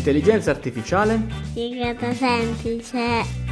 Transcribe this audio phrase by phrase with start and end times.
[0.00, 1.26] L'intelligenza artificiale?
[1.42, 3.50] Spiegata semplice.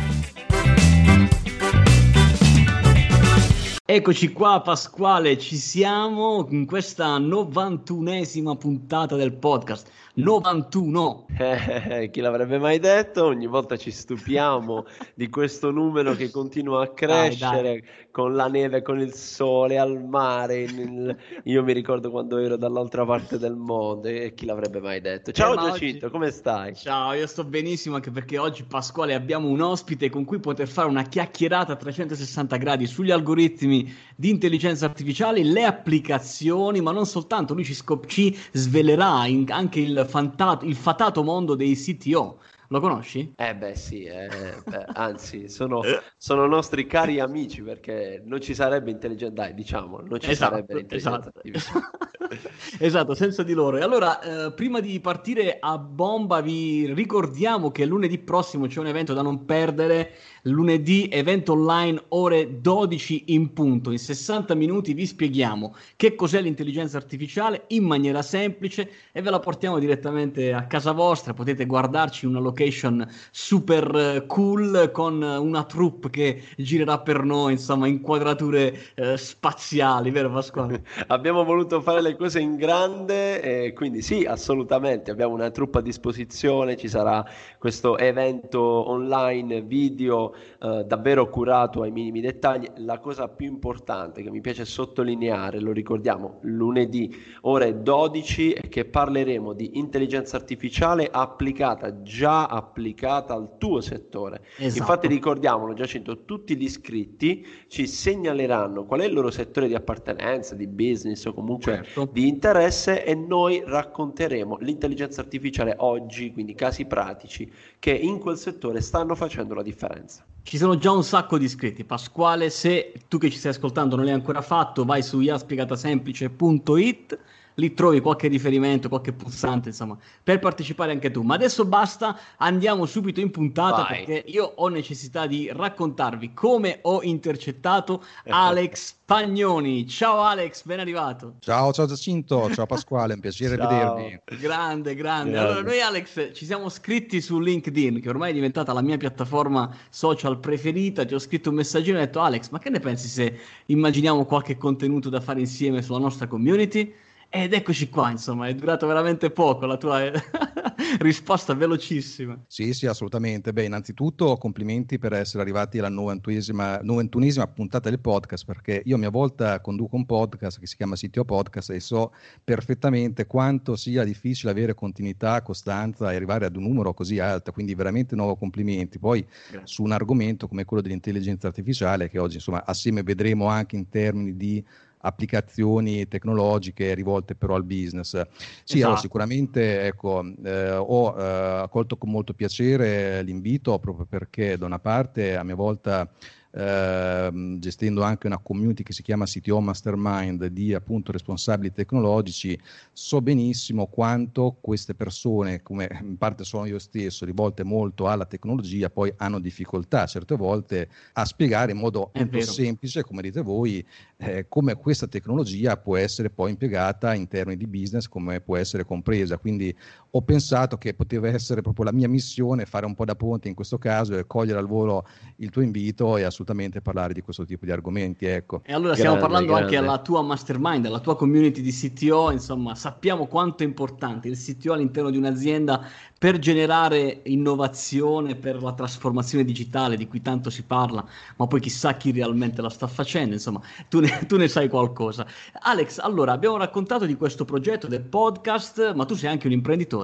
[3.85, 9.91] Eccoci qua Pasquale, ci siamo in questa novantunesima puntata del podcast.
[10.15, 11.27] 91.
[11.39, 13.25] Eh, chi l'avrebbe mai detto?
[13.25, 17.85] Ogni volta ci stupiamo di questo numero che continua a crescere dai, dai.
[18.19, 20.63] Con la neve, con il sole, al mare.
[20.63, 21.17] Il...
[21.45, 25.31] Io mi ricordo quando ero dall'altra parte del mondo e chi l'avrebbe mai detto?
[25.31, 26.13] Ciao eh, Giacinto, oggi...
[26.15, 26.75] come stai?
[26.75, 30.89] Ciao, io sto benissimo anche perché oggi Pasquale abbiamo un ospite con cui poter fare
[30.89, 37.55] una chiacchierata a 360 gradi sugli algoritmi di intelligenza artificiale, le applicazioni, ma non soltanto,
[37.55, 42.41] lui ci, scop- ci svelerà in- anche il fantato, il fatato mondo dei CTO.
[42.71, 43.33] Lo conosci?
[43.37, 44.29] Eh beh sì, eh,
[44.65, 45.81] beh, anzi sono,
[46.17, 50.81] sono, nostri cari amici perché non ci sarebbe intelligenza, dai diciamo, non ci esatto, sarebbe
[50.81, 51.99] intelligenza esatto.
[52.79, 53.79] esatto, senza di loro.
[53.79, 58.87] E allora, eh, prima di partire a bomba vi ricordiamo che lunedì prossimo c'è un
[58.87, 63.91] evento da non perdere lunedì evento online ore 12 in punto.
[63.91, 69.41] In 60 minuti vi spieghiamo che cos'è l'intelligenza artificiale in maniera semplice e ve la
[69.41, 71.35] portiamo direttamente a casa vostra.
[71.35, 77.53] Potete guardarci in una location super eh, cool con una troupe che girerà per noi,
[77.53, 80.85] insomma, inquadrature eh, spaziali, vero Pasquale?
[81.09, 85.11] Abbiamo voluto fare le cose in grande, e quindi sì, assolutamente.
[85.11, 87.25] Abbiamo una troupe a disposizione, ci sarà
[87.59, 92.67] questo evento online video eh, davvero curato ai minimi dettagli.
[92.79, 98.85] La cosa più importante che mi piace sottolineare, lo ricordiamo, lunedì ore 12, è che
[98.85, 104.43] parleremo di intelligenza artificiale applicata, già applicata al tuo settore.
[104.57, 104.79] Esatto.
[104.79, 110.55] Infatti ricordiamolo, Giacinto, tutti gli iscritti ci segnaleranno qual è il loro settore di appartenenza,
[110.55, 112.09] di business o comunque certo.
[112.13, 118.81] di interesse e noi racconteremo l'intelligenza artificiale oggi, quindi casi pratici che in quel settore
[118.81, 120.25] stanno facendo la differenza.
[120.43, 121.85] Ci sono già un sacco di iscritti.
[121.85, 127.19] Pasquale, se tu che ci stai ascoltando non l'hai ancora fatto, vai su iaspiegatasemplice.it
[127.59, 131.23] lì trovi qualche riferimento, qualche pulsante, insomma, per partecipare anche tu.
[131.23, 134.05] Ma adesso basta, andiamo subito in puntata Vai.
[134.05, 139.87] perché io ho necessità di raccontarvi come ho intercettato Alex Pagnoni.
[139.89, 141.35] Ciao Alex, ben arrivato.
[141.41, 143.95] Ciao, ciao Giacinto, ciao Pasquale, un piacere ciao.
[143.95, 144.41] vedervi.
[144.41, 145.37] Grande, grande.
[145.37, 149.75] Allora, noi Alex ci siamo scritti su LinkedIn, che ormai è diventata la mia piattaforma
[149.91, 151.05] social preferita.
[151.05, 153.37] Ti ho scritto un messaggino e ho detto Alex, ma che ne pensi se
[153.67, 157.07] immaginiamo qualche contenuto da fare insieme sulla nostra community?
[157.31, 160.11] Ed eccoci qua, insomma, è durato veramente poco la tua
[161.01, 162.43] risposta velocissima.
[162.47, 163.53] Sì, sì, assolutamente.
[163.53, 169.11] Beh, innanzitutto complimenti per essere arrivati alla novantunesima puntata del podcast, perché io a mia
[169.11, 174.51] volta conduco un podcast che si chiama Sitio Podcast e so perfettamente quanto sia difficile
[174.51, 178.99] avere continuità, costanza e arrivare ad un numero così alto, quindi veramente nuovo complimenti.
[178.99, 179.67] Poi Grazie.
[179.67, 184.35] su un argomento come quello dell'intelligenza artificiale, che oggi insomma assieme vedremo anche in termini
[184.35, 184.65] di
[185.01, 188.11] applicazioni tecnologiche rivolte però al business.
[188.11, 188.85] Sì, esatto.
[188.85, 194.79] allora, sicuramente ecco, eh, ho eh, accolto con molto piacere l'invito proprio perché da una
[194.79, 196.11] parte a mia volta
[196.51, 202.59] eh, gestendo anche una community che si chiama CTO Mastermind di appunto responsabili tecnologici,
[202.93, 208.91] so benissimo quanto queste persone, come in parte sono io stesso, rivolte molto alla tecnologia,
[208.91, 213.85] poi hanno difficoltà certe volte a spiegare in modo molto semplice, come dite voi,
[214.17, 218.85] eh, come questa tecnologia può essere poi impiegata in termini di business, come può essere
[218.85, 219.39] compresa.
[219.39, 219.75] Quindi
[220.11, 223.55] ho pensato che poteva essere proprio la mia missione fare un po' da ponte in
[223.55, 227.65] questo caso e cogliere al volo il tuo invito e assolutamente parlare di questo tipo
[227.65, 228.27] di argomenti.
[228.27, 228.63] Ecco.
[228.65, 229.77] E allora stiamo grande, parlando grande.
[229.77, 234.39] anche alla tua mastermind, alla tua community di CTO, insomma sappiamo quanto è importante il
[234.39, 235.87] CTO all'interno di un'azienda
[236.19, 241.95] per generare innovazione, per la trasformazione digitale di cui tanto si parla, ma poi chissà
[241.95, 245.25] chi realmente la sta facendo, insomma, tu ne, tu ne sai qualcosa.
[245.61, 249.98] Alex, allora abbiamo raccontato di questo progetto del podcast, ma tu sei anche un imprenditore.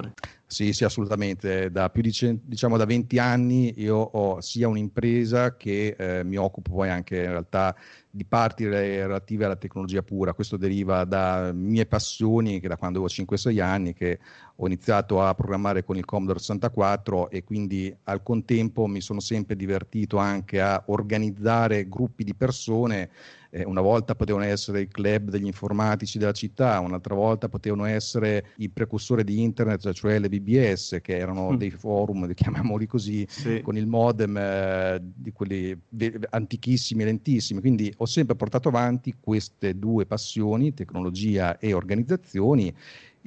[0.47, 1.71] Sì, sì, assolutamente.
[1.71, 2.11] Da più di
[2.43, 7.29] diciamo da 20 anni io ho sia un'impresa che eh, mi occupo poi anche in
[7.29, 7.75] realtà
[8.09, 10.33] di parti relative alla tecnologia pura.
[10.33, 14.19] Questo deriva da mie passioni che da quando avevo 5-6 anni che
[14.55, 19.55] ho iniziato a programmare con il Commodore 64 e quindi al contempo mi sono sempre
[19.55, 23.09] divertito anche a organizzare gruppi di persone
[23.55, 28.47] eh, una volta potevano essere i club degli informatici della città, un'altra volta potevano essere
[28.57, 31.55] i precursori di internet, cioè le BBS, che erano mm.
[31.55, 33.61] dei forum, chiamiamoli così, sì.
[33.61, 35.77] con il modem eh, di quelli
[36.31, 37.61] antichissimi, lentissimi.
[37.61, 42.75] Quindi ho sempre portato avanti queste due passioni, tecnologia e organizzazioni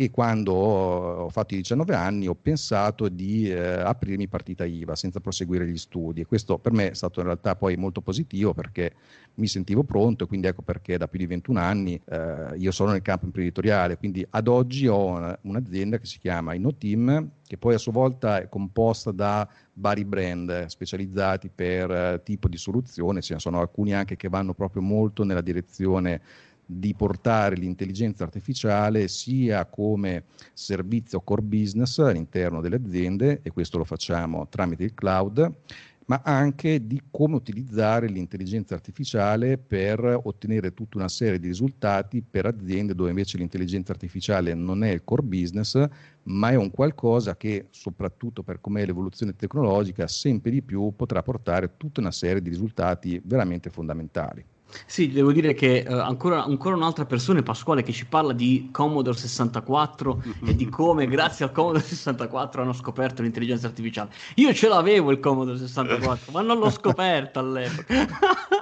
[0.01, 5.19] e quando ho fatto i 19 anni ho pensato di eh, aprirmi partita IVA senza
[5.19, 6.21] proseguire gli studi.
[6.21, 8.93] E questo per me è stato in realtà poi molto positivo perché
[9.35, 12.93] mi sentivo pronto e quindi ecco perché da più di 21 anni eh, io sono
[12.93, 17.75] nel campo imprenditoriale, quindi ad oggi ho una, un'azienda che si chiama InnoTeam che poi
[17.75, 23.35] a sua volta è composta da vari brand specializzati per eh, tipo di soluzione, ce
[23.35, 26.21] ne sono alcuni anche che vanno proprio molto nella direzione
[26.71, 33.85] di portare l'intelligenza artificiale sia come servizio core business all'interno delle aziende, e questo lo
[33.85, 35.51] facciamo tramite il cloud,
[36.09, 42.45] ma anche di come utilizzare l'intelligenza artificiale per ottenere tutta una serie di risultati per
[42.45, 45.83] aziende dove invece l'intelligenza artificiale non è il core business,
[46.25, 51.77] ma è un qualcosa che, soprattutto per com'è l'evoluzione tecnologica, sempre di più potrà portare
[51.79, 54.45] tutta una serie di risultati veramente fondamentali.
[54.87, 59.17] Sì, devo dire che uh, ancora, ancora, un'altra persona, Pasquale, che ci parla di Commodore
[59.17, 64.11] 64 e di come grazie al Commodore 64 hanno scoperto l'intelligenza artificiale.
[64.37, 68.07] Io ce l'avevo il Commodore 64, ma non l'ho scoperto all'epoca.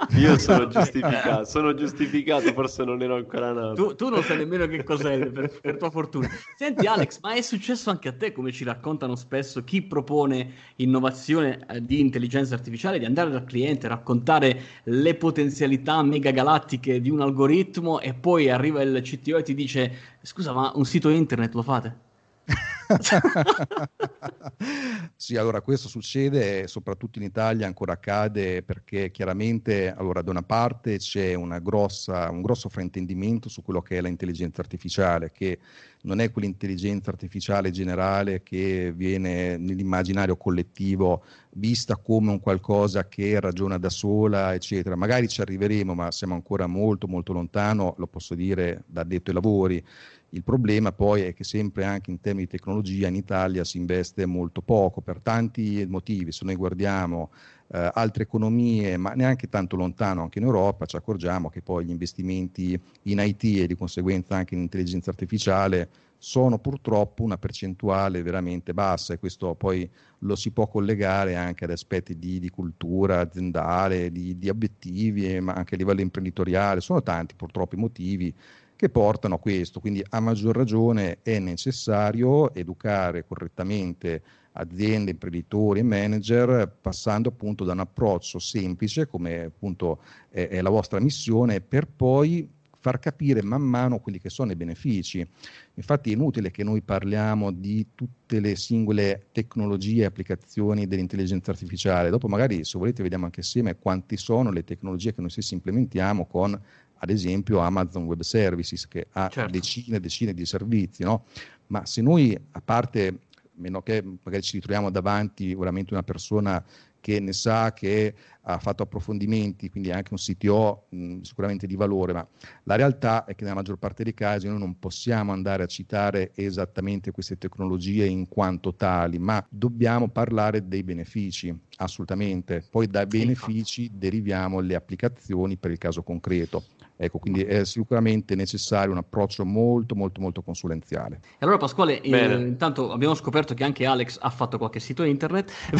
[0.15, 3.73] Io sono giustificato, sono giustificato, forse non ero ancora nato.
[3.73, 6.29] Tu, tu non sai nemmeno che cos'è, per, per, tua fortuna.
[6.55, 11.65] Senti Alex, ma è successo anche a te, come ci raccontano spesso chi propone innovazione
[11.67, 17.21] eh, di intelligenza artificiale, di andare dal cliente, raccontare le potenzialità mega galattiche di un
[17.21, 19.91] algoritmo e poi arriva il CTO e ti dice
[20.21, 21.97] scusa ma un sito internet lo fate?
[25.15, 30.97] sì, allora questo succede soprattutto in Italia, ancora accade perché chiaramente allora, da una parte
[30.97, 35.59] c'è grossa, un grosso fraintendimento su quello che è l'intelligenza artificiale, che
[36.03, 41.23] non è quell'intelligenza artificiale generale che viene nell'immaginario collettivo
[41.57, 44.95] vista come un qualcosa che ragiona da sola, eccetera.
[44.95, 49.35] Magari ci arriveremo, ma siamo ancora molto molto lontano, lo posso dire da detto ai
[49.35, 49.83] lavori.
[50.31, 54.25] Il problema poi è che sempre anche in termini di tecnologia in Italia si investe
[54.25, 56.33] molto poco per tanti motivi.
[56.33, 57.31] Se noi guardiamo
[57.69, 61.91] eh, altre economie, ma neanche tanto lontano, anche in Europa, ci accorgiamo che poi gli
[61.91, 65.89] investimenti in IT e di conseguenza anche in intelligenza artificiale
[66.19, 69.87] sono purtroppo una percentuale veramente bassa e questo poi
[70.19, 75.53] lo si può collegare anche ad aspetti di, di cultura aziendale, di, di obiettivi, ma
[75.53, 76.81] anche a livello imprenditoriale.
[76.81, 78.33] Sono tanti purtroppo i motivi
[78.77, 79.81] che portano a questo.
[79.81, 84.21] Quindi a maggior ragione è necessario educare correttamente
[84.53, 90.69] aziende, imprenditori e manager passando appunto da un approccio semplice come appunto è, è la
[90.69, 95.27] vostra missione per poi far capire man mano quelli che sono i benefici.
[95.73, 102.09] Infatti è inutile che noi parliamo di tutte le singole tecnologie e applicazioni dell'intelligenza artificiale,
[102.09, 106.25] dopo magari se volete vediamo anche assieme quanti sono le tecnologie che noi stessi implementiamo
[106.27, 106.57] con
[106.97, 109.51] ad esempio Amazon Web Services che ha certo.
[109.51, 111.25] decine e decine di servizi, no?
[111.67, 113.19] ma se noi a parte,
[113.53, 116.63] meno che magari ci ritroviamo davanti veramente una persona
[116.99, 118.13] che ne sa, che
[118.49, 122.27] ha fatto approfondimenti, quindi anche un CTO mh, sicuramente di valore, ma
[122.63, 126.31] la realtà è che nella maggior parte dei casi noi non possiamo andare a citare
[126.33, 132.65] esattamente queste tecnologie in quanto tali, ma dobbiamo parlare dei benefici, assolutamente.
[132.69, 136.63] Poi dai benefici deriviamo le applicazioni per il caso concreto.
[136.99, 141.19] Ecco, quindi è sicuramente necessario un approccio molto, molto, molto consulenziale.
[141.33, 145.51] E allora Pasquale, eh, intanto abbiamo scoperto che anche Alex ha fatto qualche sito internet.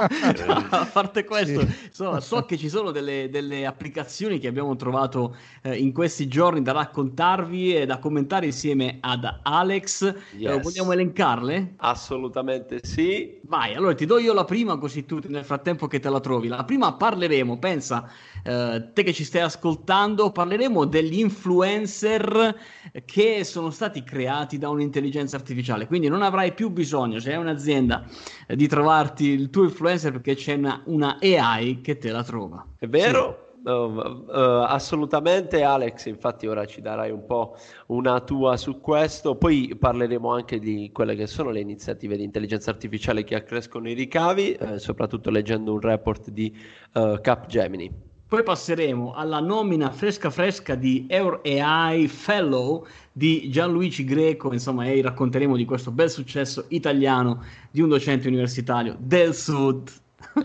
[0.00, 1.86] a parte questo, sì.
[1.86, 6.62] insomma, so che ci sono delle, delle applicazioni che abbiamo trovato eh, in questi giorni
[6.62, 10.02] da raccontarvi e da commentare insieme ad Alex.
[10.02, 10.56] Eh, yes.
[10.56, 11.74] Eh, vogliamo elencarle?
[11.76, 13.38] Assolutamente sì.
[13.42, 16.48] Vai, allora ti do io la prima così tu nel frattempo che te la trovi.
[16.48, 18.10] La prima parleremo, pensa,
[18.42, 22.56] eh, te che ci stai ascoltando, parleremo degli influencer
[23.04, 25.86] che sono stati creati da un'intelligenza artificiale.
[25.86, 28.04] Quindi non avrai più bisogno, se hai un'azienda,
[28.46, 32.66] eh, di trovarti il tuo influencer perché c'è una, una AI che te la trova.
[32.78, 33.44] È vero?
[33.44, 33.48] Sì.
[33.62, 39.76] Uh, uh, assolutamente Alex, infatti ora ci darai un po' una tua su questo, poi
[39.78, 44.52] parleremo anche di quelle che sono le iniziative di intelligenza artificiale che accrescono i ricavi,
[44.54, 46.56] eh, soprattutto leggendo un report di
[46.94, 48.08] uh, Capgemini.
[48.30, 55.02] Poi passeremo alla nomina fresca fresca di Eur AI Fellow di Gianluigi Greco, insomma, e
[55.02, 59.90] racconteremo di questo bel successo italiano di un docente universitario del Sud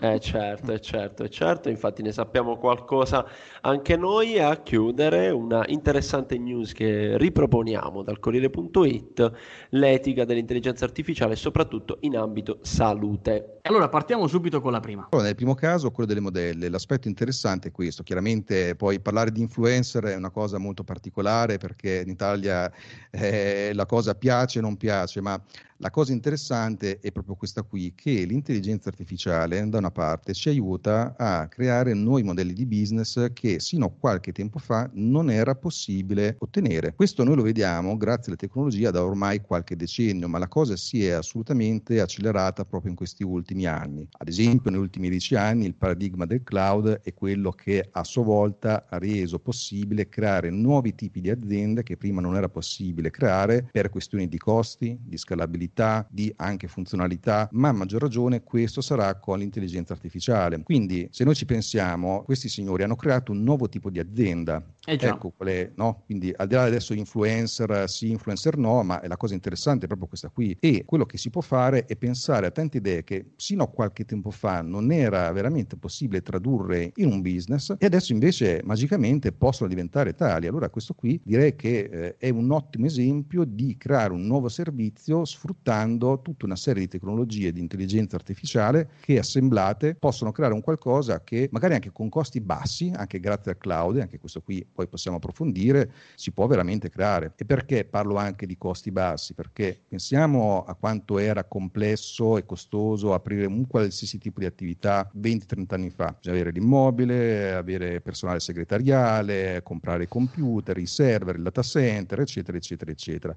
[0.00, 3.26] Eh certo, è certo, è certo, infatti ne sappiamo qualcosa
[3.60, 9.32] anche noi a chiudere una interessante news che riproponiamo dal Corriere.it,
[9.70, 13.58] l'etica dell'intelligenza artificiale soprattutto in ambito salute.
[13.62, 15.08] Allora partiamo subito con la prima.
[15.10, 19.40] Allora, nel primo caso quello delle modelle, l'aspetto interessante è questo, chiaramente poi parlare di
[19.40, 22.70] influencer è una cosa molto particolare perché in Italia
[23.10, 25.40] eh, la cosa piace o non piace, ma
[25.78, 31.14] la cosa interessante è proprio questa qui, che l'intelligenza artificiale da una parte ci aiuta
[31.18, 36.36] a creare nuovi modelli di business che sino a qualche tempo fa non era possibile
[36.38, 36.94] ottenere.
[36.94, 41.04] Questo noi lo vediamo grazie alla tecnologia da ormai qualche decennio, ma la cosa si
[41.04, 44.08] è assolutamente accelerata proprio in questi ultimi anni.
[44.12, 48.22] Ad esempio, negli ultimi dieci anni il paradigma del cloud è quello che a sua
[48.22, 53.68] volta ha reso possibile creare nuovi tipi di aziende che prima non era possibile creare
[53.70, 58.80] per questioni di costi, di scalabilità usabilità, di anche funzionalità, ma a maggior ragione questo
[58.80, 60.62] sarà con l'intelligenza artificiale.
[60.62, 64.62] Quindi se noi ci pensiamo, questi signori hanno creato un nuovo tipo di azienda.
[64.84, 66.02] Eh ecco, quale, no?
[66.04, 70.08] Quindi al di là adesso influencer sì, influencer no, ma la cosa interessante è proprio
[70.08, 70.56] questa qui.
[70.60, 74.04] E quello che si può fare è pensare a tante idee che sino a qualche
[74.04, 79.68] tempo fa non era veramente possibile tradurre in un business e adesso invece magicamente possono
[79.68, 80.46] diventare tali.
[80.46, 85.24] Allora questo qui direi che eh, è un ottimo esempio di creare un nuovo servizio
[85.24, 90.60] sfruttando sfruttando tutta una serie di tecnologie di intelligenza artificiale che assemblate possono creare un
[90.60, 94.86] qualcosa che magari anche con costi bassi, anche grazie al cloud, anche questo qui poi
[94.86, 97.32] possiamo approfondire, si può veramente creare.
[97.36, 99.34] E perché parlo anche di costi bassi?
[99.34, 105.64] Perché pensiamo a quanto era complesso e costoso aprire un qualsiasi tipo di attività 20-30
[105.68, 106.14] anni fa.
[106.16, 112.56] Bisogna avere l'immobile, avere personale segretariale, comprare i computer, i server, il data center, eccetera,
[112.56, 113.36] eccetera, eccetera.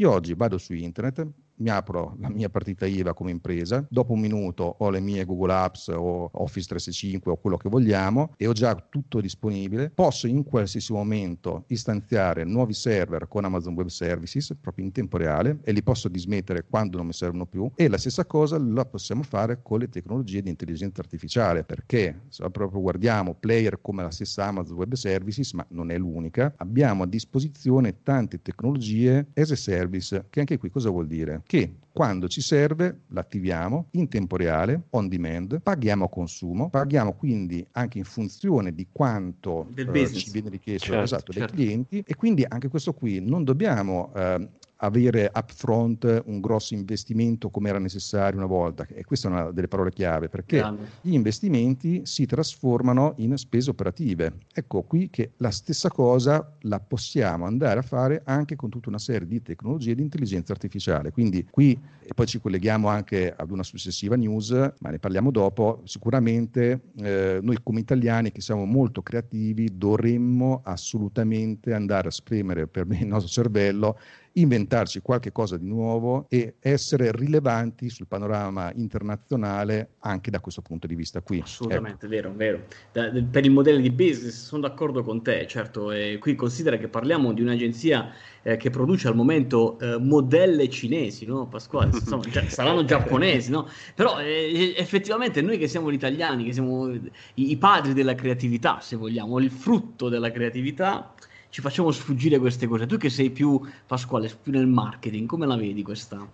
[0.00, 1.26] Io oggi vado su internet,
[1.58, 5.52] mi apro la mia partita IVA come impresa, dopo un minuto ho le mie Google
[5.52, 10.44] Apps o Office 365 o quello che vogliamo e ho già tutto disponibile, posso in
[10.44, 15.82] qualsiasi momento istanziare nuovi server con Amazon Web Services proprio in tempo reale e li
[15.82, 19.80] posso dismettere quando non mi servono più e la stessa cosa la possiamo fare con
[19.80, 24.94] le tecnologie di intelligenza artificiale perché se proprio guardiamo player come la stessa Amazon Web
[24.94, 30.58] Services, ma non è l'unica, abbiamo a disposizione tante tecnologie as a service che anche
[30.58, 31.42] qui cosa vuol dire?
[31.48, 37.66] Che quando ci serve l'attiviamo in tempo reale, on demand, paghiamo a consumo, paghiamo quindi
[37.72, 41.54] anche in funzione di quanto uh, ci viene richiesto certo, esatto, certo.
[41.54, 44.46] dai clienti e quindi anche questo qui non dobbiamo uh,
[44.78, 49.68] avere upfront un grosso investimento come era necessario una volta, e questa è una delle
[49.68, 50.88] parole chiave, perché Grande.
[51.00, 54.34] gli investimenti si trasformano in spese operative.
[54.52, 58.98] Ecco qui che la stessa cosa la possiamo andare a fare anche con tutta una
[58.98, 61.10] serie di tecnologie di intelligenza artificiale.
[61.10, 65.80] Quindi qui, e poi ci colleghiamo anche ad una successiva news, ma ne parliamo dopo,
[65.84, 72.86] sicuramente eh, noi come italiani che siamo molto creativi dovremmo assolutamente andare a spremere per
[72.90, 73.98] il nostro cervello
[74.40, 80.86] inventarci qualche cosa di nuovo e essere rilevanti sul panorama internazionale anche da questo punto
[80.86, 81.40] di vista qui.
[81.40, 82.14] Assolutamente, ecco.
[82.14, 82.64] vero, vero.
[82.92, 86.88] Da, per il modello di business sono d'accordo con te, certo, e qui considera che
[86.88, 91.90] parliamo di un'agenzia eh, che produce al momento eh, modelle cinesi, no Pasquale?
[91.98, 93.68] Insomma, già, saranno giapponesi, no?
[93.94, 98.80] Però eh, effettivamente noi che siamo gli italiani, che siamo i, i padri della creatività,
[98.80, 101.14] se vogliamo, il frutto della creatività,
[101.50, 102.86] ci facciamo sfuggire queste cose.
[102.86, 106.26] Tu che sei più, Pasquale, più nel marketing, come la vedi questa?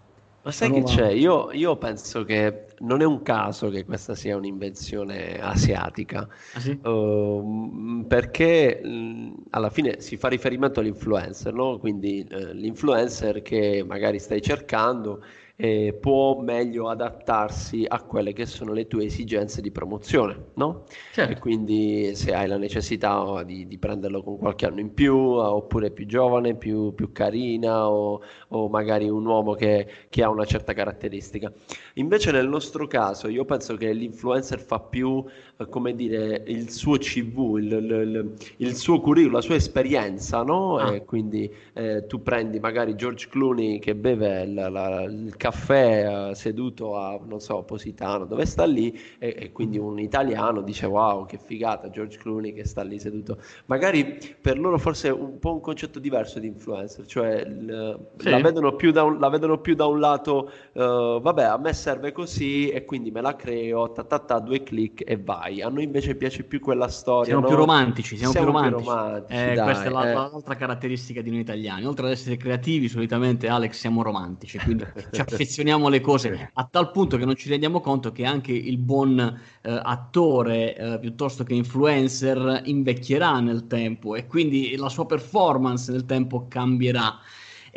[0.44, 1.08] Ma sai che c'è?
[1.08, 6.78] Io, io, penso che non è un caso che questa sia un'invenzione asiatica, ah, sì?
[6.82, 11.78] uh, perché mh, alla fine si fa riferimento all'influencer, no?
[11.78, 15.24] quindi uh, l'influencer che magari stai cercando
[15.56, 20.82] eh, può meglio adattarsi a quelle che sono le tue esigenze di promozione, no?
[21.12, 21.32] Certo.
[21.32, 25.92] E quindi se hai la necessità di, di, prenderlo con qualche anno in più, oppure
[25.92, 28.20] più giovane, più, più carina, o,
[28.54, 31.52] o, magari un uomo che, che, ha una certa caratteristica.
[31.94, 35.24] Invece nel nostro caso io penso che l'influencer fa più,
[35.56, 40.76] eh, come dire, il suo CV, il, il, il suo curriculum, la sua esperienza, no?
[40.76, 40.94] Ah.
[40.94, 46.34] E quindi eh, tu prendi magari George Clooney che beve la, la, il caffè eh,
[46.34, 51.26] seduto a, non so, Positano, dove sta lì, e, e, quindi un italiano dice wow,
[51.26, 53.38] che figata, George Clooney che sta lì seduto.
[53.66, 58.30] Magari per loro forse è un po' un concetto diverso di influencer, cioè il, sì.
[58.30, 61.72] la, vedono più da un, la vedono più da un lato, uh, vabbè, a me
[61.72, 65.62] serve così e quindi me la creo, ta ta ta, due clic e vai.
[65.62, 67.24] A noi invece piace più quella storia.
[67.24, 67.46] Siamo no?
[67.48, 68.82] più romantici, siamo, siamo più romantici.
[68.82, 70.12] Più romantici eh, dai, questa è la, eh.
[70.12, 71.86] l'altra caratteristica di noi italiani.
[71.86, 76.90] Oltre ad essere creativi, solitamente Alex siamo romantici, quindi ci perfezioniamo le cose a tal
[76.90, 81.54] punto che non ci rendiamo conto che anche il buon eh, attore eh, piuttosto che
[81.54, 87.18] influencer invecchierà nel tempo e quindi la sua performance nel tempo cambierà.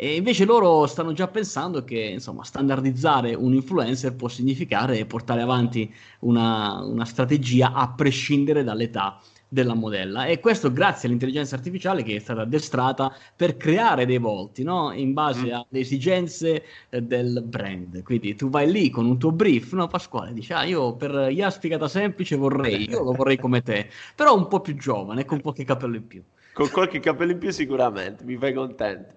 [0.00, 5.92] E invece loro stanno già pensando che insomma, standardizzare un influencer può significare portare avanti
[6.20, 10.26] una, una strategia a prescindere dall'età della modella.
[10.26, 14.92] E questo grazie all'intelligenza artificiale che è stata addestrata per creare dei volti no?
[14.92, 15.52] in base mm.
[15.52, 18.00] alle esigenze eh, del brand.
[18.04, 20.32] Quindi tu vai lì con un tuo brief no Pasquale?
[20.32, 24.60] Dice ah io per Jaspicata semplice vorrei io lo vorrei come te però un po'
[24.60, 26.22] più giovane con pochi capelli in più
[26.58, 29.14] con qualche capello in più sicuramente, mi fai contento.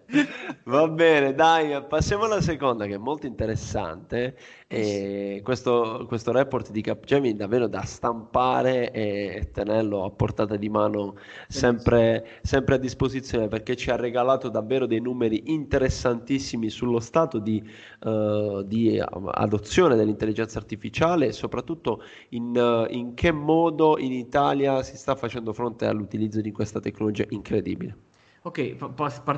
[0.65, 4.38] Va bene, dai, passiamo alla seconda che è molto interessante.
[4.74, 11.16] E questo, questo report di Capgemini davvero da stampare e tenerlo a portata di mano
[11.50, 17.62] sempre, sempre a disposizione perché ci ha regalato davvero dei numeri interessantissimi sullo stato di,
[18.04, 24.96] uh, di adozione dell'intelligenza artificiale e soprattutto in, uh, in che modo in Italia si
[24.96, 28.11] sta facendo fronte all'utilizzo di questa tecnologia incredibile.
[28.43, 28.75] Ok,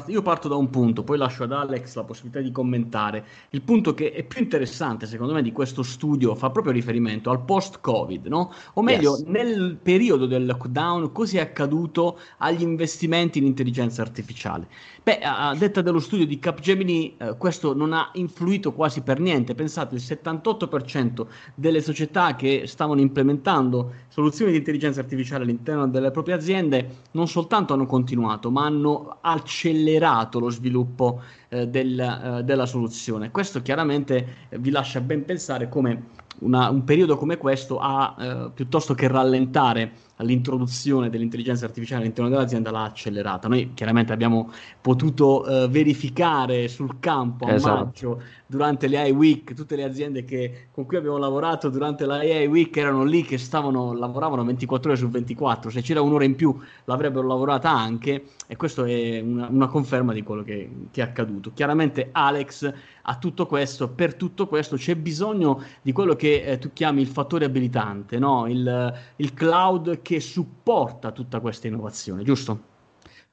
[0.07, 3.25] io parto da un punto, poi lascio ad Alex la possibilità di commentare.
[3.49, 7.41] Il punto che è più interessante, secondo me, di questo studio fa proprio riferimento al
[7.41, 8.53] post-Covid, no?
[8.75, 9.25] O meglio, yes.
[9.25, 14.69] nel periodo del lockdown, cosa è accaduto agli investimenti in intelligenza artificiale?
[15.03, 19.53] Beh, a detta dello studio di Capgemini, eh, questo non ha influito quasi per niente.
[19.53, 26.35] Pensate, il 78% delle società che stavano implementando soluzioni di intelligenza artificiale all'interno delle proprie
[26.35, 33.31] aziende non soltanto hanno continuato, ma hanno accelerato lo sviluppo eh, del, eh, della soluzione.
[33.31, 38.93] Questo chiaramente vi lascia ben pensare come una, un periodo come questo ha, eh, piuttosto
[38.93, 39.91] che rallentare
[40.23, 43.47] l'introduzione dell'intelligenza artificiale all'interno dell'azienda l'ha accelerata.
[43.47, 44.51] Noi chiaramente abbiamo
[44.81, 47.83] potuto uh, verificare sul campo a esatto.
[47.83, 48.21] maggio
[48.53, 52.45] durante le AI Week, tutte le aziende che, con cui abbiamo lavorato durante la AI
[52.45, 56.55] Week erano lì che stavano, lavoravano 24 ore su 24, se c'era un'ora in più
[56.85, 61.51] l'avrebbero lavorata anche e questo è una, una conferma di quello che, che, è accaduto.
[61.53, 62.71] Chiaramente Alex
[63.05, 67.07] a tutto questo, per tutto questo c'è bisogno di quello che eh, tu chiami il
[67.07, 68.47] fattore abilitante, no?
[68.47, 72.71] il, il cloud che supporta tutta questa innovazione, giusto?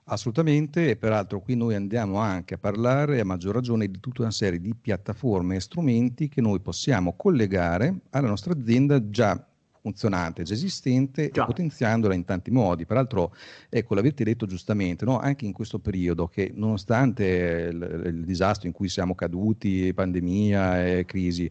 [0.05, 4.33] Assolutamente, e peraltro qui noi andiamo anche a parlare a maggior ragione di tutta una
[4.33, 9.47] serie di piattaforme e strumenti che noi possiamo collegare alla nostra azienda già
[9.81, 11.45] funzionante, già esistente, già.
[11.45, 12.87] potenziandola in tanti modi.
[12.87, 13.35] Peraltro,
[13.69, 15.19] ecco, l'avete detto giustamente, no?
[15.19, 21.05] anche in questo periodo che nonostante il, il disastro in cui siamo caduti, pandemia e
[21.05, 21.51] crisi,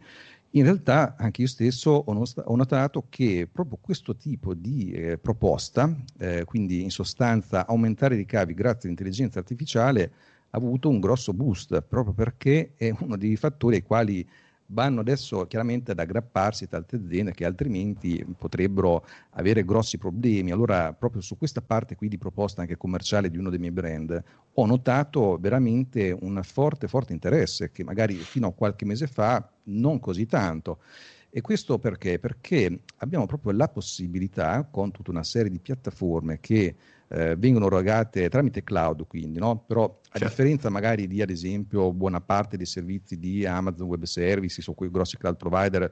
[0.51, 6.43] in realtà anche io stesso ho, notato che proprio questo tipo di eh, proposta, eh,
[6.45, 10.11] quindi in sostanza aumentare i ricavi grazie all'intelligenza artificiale,
[10.49, 14.27] ha avuto un grosso boost, proprio perché è uno dei fattori ai quali
[14.71, 20.51] vanno adesso chiaramente ad aggrapparsi tante aziende che altrimenti potrebbero avere grossi problemi.
[20.51, 24.23] Allora, proprio su questa parte qui di proposta anche commerciale di uno dei miei brand,
[24.53, 29.99] ho notato veramente un forte, forte interesse che magari fino a qualche mese fa non
[29.99, 30.79] così tanto.
[31.31, 32.17] E questo perché?
[32.17, 36.75] Perché abbiamo proprio la possibilità, con tutta una serie di piattaforme che
[37.09, 39.63] eh, vengono erogate tramite cloud, quindi, no?
[39.65, 40.27] però a certo.
[40.27, 44.89] differenza magari di, ad esempio, buona parte dei servizi di Amazon Web Services o quei
[44.91, 45.91] grossi cloud provider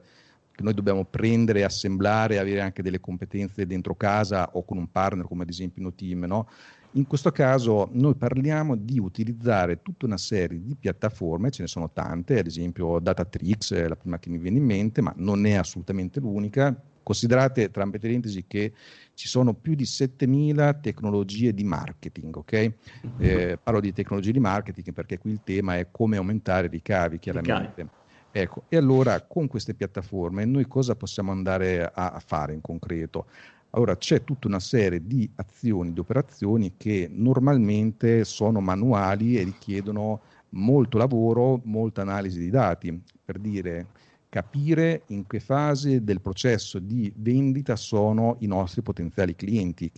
[0.58, 5.24] che noi dobbiamo prendere, assemblare, avere anche delle competenze dentro casa o con un partner
[5.24, 6.48] come ad esempio InnoTeam, no?
[6.92, 11.90] In questo caso noi parliamo di utilizzare tutta una serie di piattaforme, ce ne sono
[11.92, 15.52] tante, ad esempio Datatrix è la prima che mi viene in mente, ma non è
[15.52, 16.74] assolutamente l'unica.
[17.08, 18.74] Considerate, tra parentesi, che
[19.14, 22.72] ci sono più di 7000 tecnologie di marketing, ok?
[23.16, 27.18] Eh, parlo di tecnologie di marketing perché qui il tema è come aumentare i ricavi,
[27.18, 27.80] chiaramente.
[27.80, 27.88] Ricavi.
[28.30, 33.24] Ecco, e allora con queste piattaforme noi cosa possiamo andare a, a fare in concreto?
[33.70, 40.20] Allora c'è tutta una serie di azioni, di operazioni che normalmente sono manuali e richiedono
[40.50, 43.02] molto lavoro, molta analisi di dati.
[43.24, 43.86] Per dire,
[44.28, 49.90] capire in che fase del processo di vendita sono i nostri potenziali clienti,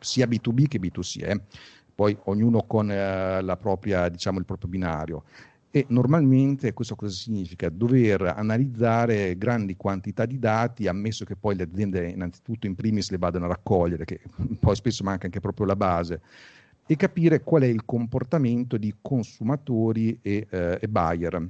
[0.00, 1.40] sia B2B che B2C, eh?
[1.94, 5.24] poi ognuno con eh, propria, diciamo, il proprio binario.
[5.70, 7.68] E normalmente questo cosa significa?
[7.68, 13.18] Dover analizzare grandi quantità di dati, ammesso che poi le aziende innanzitutto in primis le
[13.18, 14.20] vadano a raccogliere, che
[14.60, 16.20] poi spesso manca anche proprio la base,
[16.86, 21.48] e capire qual è il comportamento di consumatori e, eh, e buyer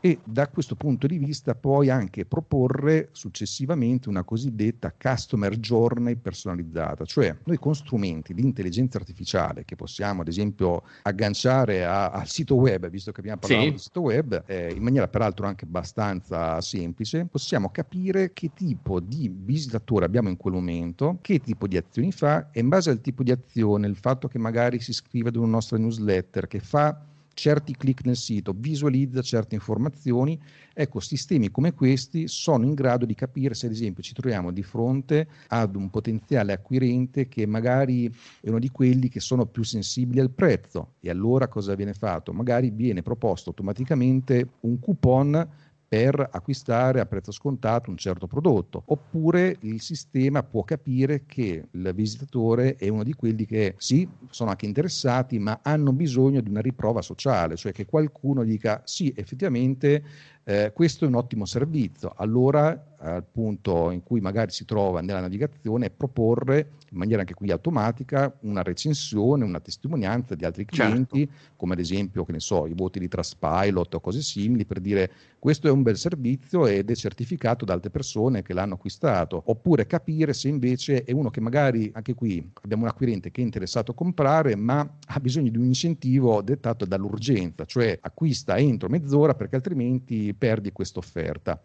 [0.00, 7.04] e da questo punto di vista poi anche proporre successivamente una cosiddetta customer journey personalizzata,
[7.04, 12.54] cioè noi con strumenti di intelligenza artificiale che possiamo ad esempio agganciare a, al sito
[12.54, 13.70] web, visto che abbiamo parlato sì.
[13.72, 19.32] di sito web, eh, in maniera peraltro anche abbastanza semplice, possiamo capire che tipo di
[19.34, 23.22] visitatore abbiamo in quel momento, che tipo di azioni fa e in base al tipo
[23.22, 27.02] di azione, il fatto che magari si iscrive ad una nostra newsletter, che fa
[27.38, 30.36] certi clic nel sito, visualizza certe informazioni,
[30.74, 34.64] ecco, sistemi come questi sono in grado di capire se ad esempio ci troviamo di
[34.64, 40.18] fronte ad un potenziale acquirente che magari è uno di quelli che sono più sensibili
[40.18, 42.32] al prezzo e allora cosa viene fatto?
[42.32, 45.48] Magari viene proposto automaticamente un coupon
[45.88, 51.92] per acquistare a prezzo scontato un certo prodotto, oppure il sistema può capire che il
[51.94, 56.60] visitatore è uno di quelli che sì, sono anche interessati, ma hanno bisogno di una
[56.60, 60.04] riprova sociale, cioè che qualcuno dica sì, effettivamente
[60.48, 62.14] eh, questo è un ottimo servizio.
[62.16, 67.50] Allora al punto in cui magari si trova nella navigazione, proporre in maniera anche qui
[67.50, 70.84] automatica una recensione, una testimonianza di altri certo.
[70.84, 71.52] clienti, certo.
[71.56, 75.10] come ad esempio, che ne so, i voti di Trustpilot o cose simili, per dire
[75.38, 79.86] questo è un bel servizio ed è certificato da altre persone che l'hanno acquistato, oppure
[79.86, 83.92] capire se invece è uno che magari, anche qui abbiamo un acquirente che è interessato
[83.92, 89.56] a comprare, ma ha bisogno di un incentivo dettato dall'urgenza, cioè acquista entro mezz'ora perché
[89.56, 91.60] altrimenti perdi questa offerta.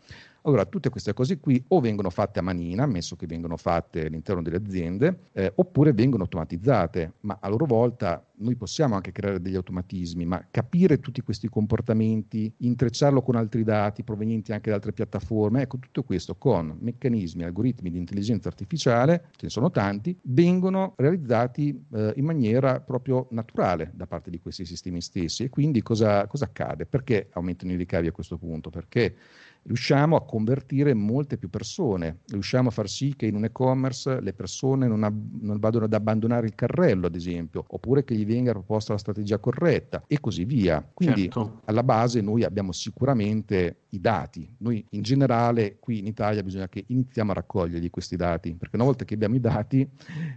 [0.45, 4.41] Allora, tutte queste cose qui o vengono fatte a manina, ammesso che vengono fatte all'interno
[4.41, 9.55] delle aziende, eh, oppure vengono automatizzate, ma a loro volta noi possiamo anche creare degli
[9.55, 15.61] automatismi, ma capire tutti questi comportamenti, intrecciarlo con altri dati provenienti anche da altre piattaforme,
[15.61, 21.85] ecco tutto questo con meccanismi, algoritmi di intelligenza artificiale, ce ne sono tanti, vengono realizzati
[21.93, 25.43] eh, in maniera proprio naturale da parte di questi sistemi stessi.
[25.43, 26.85] E quindi cosa, cosa accade?
[26.85, 28.69] Perché aumentano i ricavi a questo punto?
[28.69, 29.15] Perché
[29.63, 34.33] riusciamo a convertire molte più persone, riusciamo a far sì che in un e-commerce le
[34.33, 38.51] persone non, ab- non, vadano ad abbandonare il carrello, ad esempio, oppure che gli venga
[38.51, 40.87] proposta la strategia corretta e così via.
[40.93, 41.61] Quindi certo.
[41.65, 44.53] alla base noi abbiamo sicuramente i dati.
[44.59, 48.85] Noi in generale qui in Italia bisogna che iniziamo a raccoglierli questi dati, perché una
[48.85, 49.87] volta che abbiamo i dati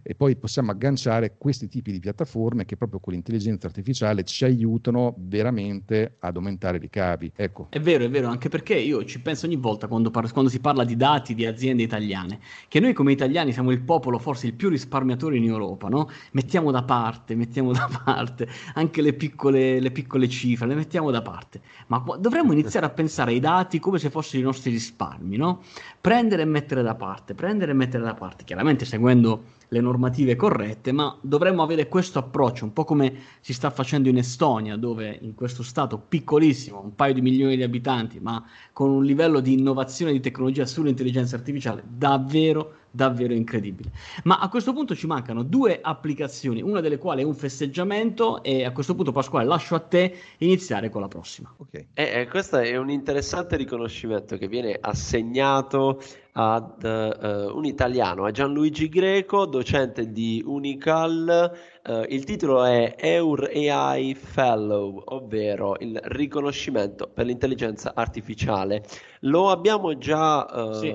[0.02, 5.14] e poi possiamo agganciare questi tipi di piattaforme che proprio con l'intelligenza artificiale ci aiutano
[5.18, 7.32] veramente ad aumentare i ricavi.
[7.34, 7.68] Ecco.
[7.70, 10.60] È vero, è vero, anche perché io ci penso ogni volta quando, par- quando si
[10.60, 14.54] parla di dati di aziende italiane, che noi come italiani siamo il popolo forse il
[14.54, 16.08] più risparmiatore in Europa, no?
[16.32, 21.22] Mettiamo da parte, mettiamo da parte anche le piccole, le piccole cifre, le mettiamo da
[21.22, 25.62] parte, ma dovremmo iniziare a pensare ai dati come se fossero i nostri risparmi, no?
[26.00, 30.92] Prendere e mettere da parte, prendere e mettere da parte, chiaramente seguendo le normative corrette,
[30.92, 35.34] ma dovremmo avere questo approccio, un po' come si sta facendo in Estonia, dove in
[35.34, 40.12] questo stato piccolissimo, un paio di milioni di abitanti, ma con un livello di innovazione
[40.12, 43.90] di tecnologia sull'intelligenza artificiale davvero davvero incredibile.
[44.24, 48.64] Ma a questo punto ci mancano due applicazioni, una delle quali è un festeggiamento e
[48.64, 51.52] a questo punto Pasquale lascio a te iniziare con la prossima.
[51.58, 51.74] Ok.
[51.74, 56.00] Eh, eh, questo è un interessante riconoscimento che viene assegnato
[56.38, 61.50] ad uh, un italiano, a Gianluigi Greco, docente di Unical.
[61.82, 68.82] Uh, il titolo è Eur AI Fellow, ovvero il riconoscimento per l'intelligenza artificiale.
[69.20, 70.94] Lo abbiamo già uh, sì.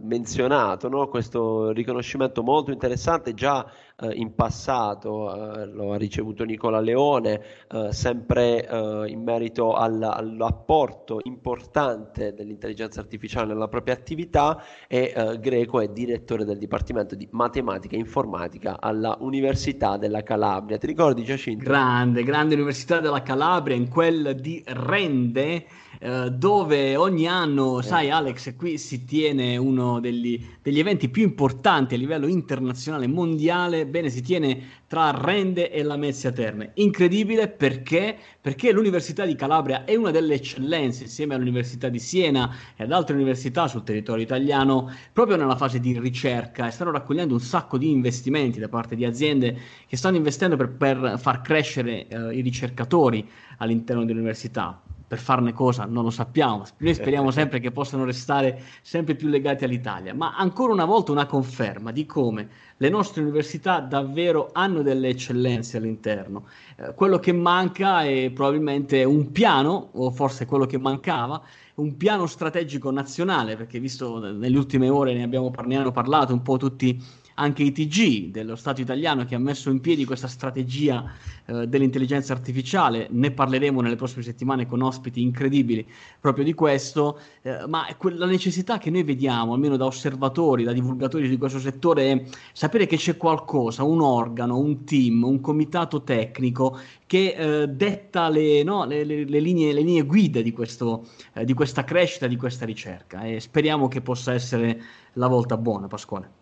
[0.00, 1.06] menzionato, no?
[1.08, 3.66] questo riconoscimento molto interessante, già
[4.02, 10.02] eh, in passato eh, lo ha ricevuto Nicola Leone, eh, sempre eh, in merito al,
[10.02, 17.28] all'apporto importante dell'intelligenza artificiale nella propria attività e eh, Greco è direttore del Dipartimento di
[17.30, 20.78] Matematica e Informatica alla Università della Calabria.
[20.78, 21.64] Ti ricordi Giacinto?
[21.64, 25.66] Grande, grande Università della Calabria, in quel di Rende
[26.04, 27.82] eh, dove ogni anno, eh.
[27.84, 33.86] sai Alex, qui si tiene uno degli, degli, eventi più importanti a livello internazionale mondiale,
[33.86, 36.72] bene, si tiene tra Rende e la Mezzia Terme.
[36.74, 38.16] Incredibile perché?
[38.40, 43.14] Perché l'Università di Calabria è una delle eccellenze, insieme all'Università di Siena e ad altre
[43.14, 47.88] università sul territorio italiano, proprio nella fase di ricerca e stanno raccogliendo un sacco di
[47.88, 53.24] investimenti da parte di aziende che stanno investendo per, per far crescere eh, i ricercatori
[53.58, 56.64] all'interno dell'università per farne cosa non lo sappiamo.
[56.78, 61.26] Noi speriamo sempre che possano restare sempre più legati all'Italia, ma ancora una volta una
[61.26, 62.48] conferma di come
[62.78, 66.46] le nostre università davvero hanno delle eccellenze all'interno.
[66.76, 71.42] Eh, quello che manca è probabilmente un piano, o forse quello che mancava,
[71.74, 76.40] un piano strategico nazionale, perché visto nelle ultime ore ne abbiamo, ne hanno parlato un
[76.40, 76.98] po' tutti
[77.34, 81.10] anche ITG dello Stato italiano che ha messo in piedi questa strategia
[81.46, 85.86] eh, dell'intelligenza artificiale, ne parleremo nelle prossime settimane con ospiti incredibili
[86.20, 91.28] proprio di questo, eh, ma la necessità che noi vediamo, almeno da osservatori, da divulgatori
[91.28, 96.78] di questo settore, è sapere che c'è qualcosa, un organo, un team, un comitato tecnico
[97.06, 101.52] che eh, detta le, no, le, le, linee, le linee guida di, questo, eh, di
[101.52, 103.22] questa crescita, di questa ricerca.
[103.24, 104.80] E speriamo che possa essere
[105.14, 106.41] la volta buona, Pasquale.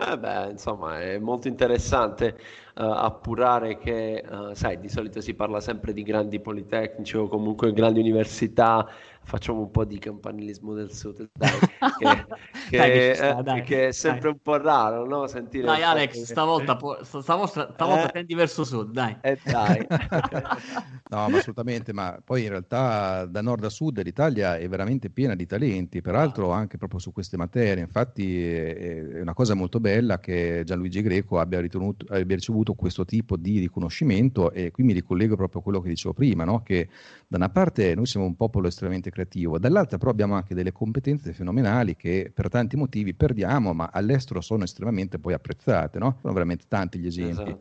[0.00, 2.36] Eh beh, insomma, è molto interessante
[2.76, 7.72] uh, appurare che, uh, sai, di solito si parla sempre di grandi politecnici o comunque
[7.72, 8.88] grandi università
[9.28, 11.50] facciamo un po' di campanilismo del sud, dai,
[11.98, 12.24] che,
[12.70, 14.32] che, dai, sta, eh, dai, che è sempre dai.
[14.32, 15.26] un po' raro, no?
[15.26, 16.24] Sentire dai Alex, che...
[16.24, 19.18] stavolta, po- stavolta, stavolta eh, tendi verso sud, dai.
[19.20, 19.86] Eh, dai.
[21.10, 25.34] no, ma assolutamente, ma poi in realtà da nord a sud l'Italia è veramente piena
[25.34, 30.62] di talenti, peraltro anche proprio su queste materie, infatti è una cosa molto bella che
[30.64, 35.60] Gianluigi Greco abbia, ritenuto, abbia ricevuto questo tipo di riconoscimento e qui mi ricollego proprio
[35.60, 36.62] a quello che dicevo prima, no?
[36.62, 36.88] che
[37.26, 41.32] da una parte noi siamo un popolo estremamente creativo, dall'altra però abbiamo anche delle competenze
[41.32, 46.18] fenomenali che per tanti motivi perdiamo, ma all'estero sono estremamente poi apprezzate, no?
[46.20, 47.42] Sono veramente tanti gli esempi.
[47.42, 47.60] Esatto.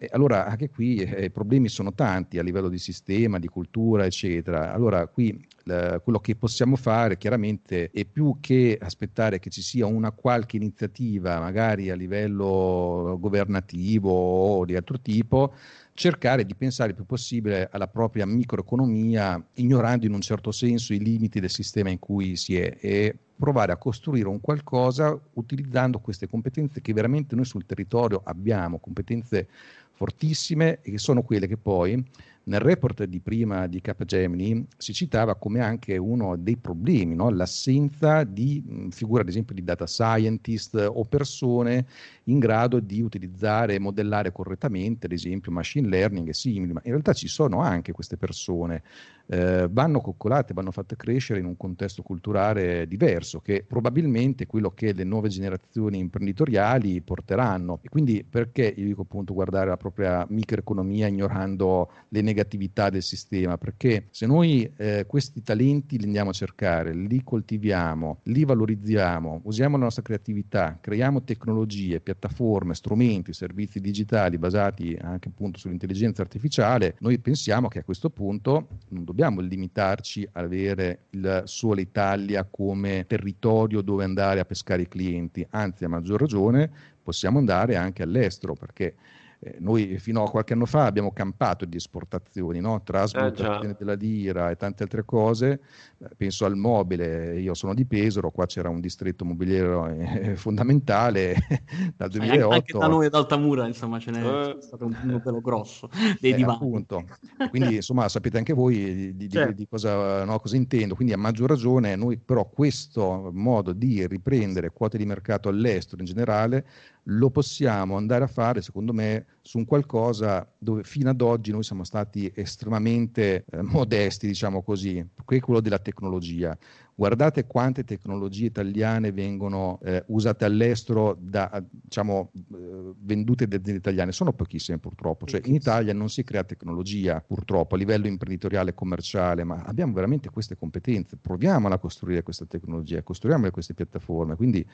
[0.00, 4.04] E allora anche qui eh, i problemi sono tanti a livello di sistema, di cultura,
[4.04, 4.72] eccetera.
[4.72, 9.86] Allora qui eh, quello che possiamo fare chiaramente è più che aspettare che ci sia
[9.86, 15.54] una qualche iniziativa, magari a livello governativo o di altro tipo,
[15.98, 21.00] cercare di pensare il più possibile alla propria microeconomia, ignorando in un certo senso i
[21.00, 26.28] limiti del sistema in cui si è e provare a costruire un qualcosa utilizzando queste
[26.28, 29.48] competenze che veramente noi sul territorio abbiamo, competenze
[29.90, 32.00] fortissime e che sono quelle che poi
[32.48, 37.28] nel report di prima di Capgemini si citava come anche uno dei problemi, no?
[37.30, 41.86] l'assenza di figure ad esempio di data scientist o persone
[42.24, 46.90] in grado di utilizzare e modellare correttamente ad esempio machine learning e simili, ma in
[46.92, 48.82] realtà ci sono anche queste persone,
[49.26, 54.70] eh, vanno coccolate, vanno fatte crescere in un contesto culturale diverso che probabilmente è quello
[54.70, 60.24] che le nuove generazioni imprenditoriali porteranno e quindi perché io dico appunto guardare la propria
[60.30, 66.30] microeconomia ignorando le negatività negatività del sistema, perché se noi eh, questi talenti li andiamo
[66.30, 73.80] a cercare, li coltiviamo, li valorizziamo, usiamo la nostra creatività, creiamo tecnologie, piattaforme, strumenti, servizi
[73.80, 80.28] digitali basati anche appunto sull'intelligenza artificiale, noi pensiamo che a questo punto non dobbiamo limitarci
[80.32, 85.88] ad avere il solo Italia come territorio dove andare a pescare i clienti, anzi a
[85.88, 86.70] maggior ragione
[87.02, 88.94] possiamo andare anche all'estero perché
[89.40, 92.82] eh, noi fino a qualche anno fa abbiamo campato di esportazioni, no?
[92.82, 95.60] trasmutazione eh, della lira e tante altre cose,
[95.98, 101.36] eh, penso al mobile, io sono di Pesaro, qua c'era un distretto mobiliere eh, fondamentale
[101.96, 102.52] dal 2008.
[102.52, 104.56] Anche da noi ad Altamura insomma ce n'è eh.
[104.60, 106.56] stato un numero grosso dei divani.
[106.56, 107.04] Appunto.
[107.50, 109.52] Quindi insomma sapete anche voi di, certo.
[109.52, 114.04] di, di cosa, no, cosa intendo, quindi a maggior ragione noi però questo modo di
[114.04, 116.66] riprendere quote di mercato all'estero in generale
[117.04, 121.62] lo possiamo andare a fare, secondo me, su un qualcosa dove fino ad oggi noi
[121.62, 126.56] siamo stati estremamente eh, modesti, diciamo così, che è quello della tecnologia.
[126.98, 134.10] Guardate quante tecnologie italiane vengono eh, usate all'estero, da, diciamo, eh, vendute da aziende italiane,
[134.10, 135.24] sono pochissime purtroppo.
[135.24, 139.92] Cioè, in Italia non si crea tecnologia purtroppo a livello imprenditoriale e commerciale, ma abbiamo
[139.92, 141.16] veramente queste competenze.
[141.16, 144.34] Proviamola a costruire questa tecnologia, costruiamo queste piattaforme.
[144.34, 144.66] Quindi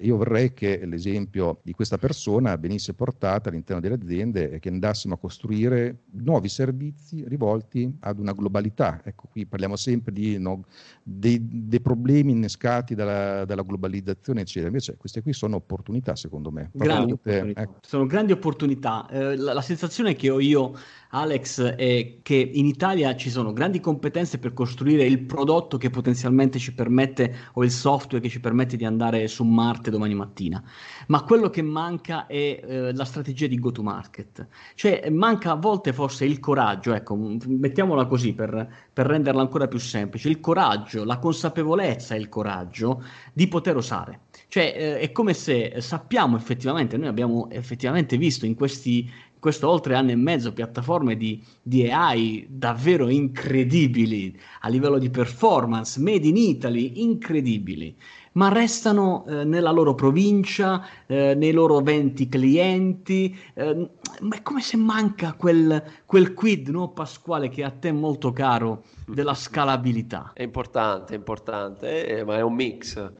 [0.00, 5.14] io vorrei che l'esempio di questa persona venisse portata all'interno delle aziende e che andassimo
[5.14, 9.00] a costruire nuovi servizi rivolti ad una globalità.
[9.02, 10.66] Ecco, qui parliamo sempre di, no,
[11.02, 14.66] dei dei problemi innescati dalla, dalla, globalizzazione, eccetera.
[14.66, 16.70] Invece queste qui sono opportunità, secondo me.
[16.72, 17.60] Grandi opportunità.
[17.60, 17.78] Ecco.
[17.82, 19.06] Sono grandi opportunità.
[19.08, 20.76] Eh, la, la, sensazione che ho io
[21.10, 26.58] Alex, è che in Italia ci sono grandi competenze per costruire il prodotto che potenzialmente
[26.58, 30.62] ci permette, o il software che ci permette di andare su Marte domani mattina,
[31.08, 34.46] ma quello che manca è eh, la strategia di go-to-market.
[34.74, 39.80] Cioè manca a volte forse il coraggio, ecco, mettiamola così per, per renderla ancora più
[39.80, 44.20] semplice, il coraggio, la consapevolezza e il coraggio di poter osare.
[44.46, 49.94] Cioè eh, è come se sappiamo effettivamente, noi abbiamo effettivamente visto in questi questo oltre
[49.96, 56.36] anno e mezzo piattaforme di, di, AI davvero incredibili a livello di performance, made in
[56.36, 57.96] Italy, incredibili,
[58.32, 63.88] ma restano eh, nella loro provincia, eh, nei loro 20 clienti, eh,
[64.20, 68.32] ma è come se manca quel, quel quid, no, Pasquale, che è a te molto
[68.32, 70.30] caro, della scalabilità.
[70.34, 73.12] È importante, è importante, eh, ma è un mix